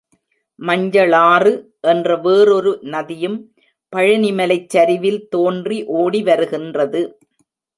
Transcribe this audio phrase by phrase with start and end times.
[0.59, 1.51] மஞ்சளாறு
[1.81, 3.37] என்ற வேறொரு நதியும்
[3.93, 7.03] பழனிமலைச் சரிவில் தோன்றி ஓடி வருகின்றது.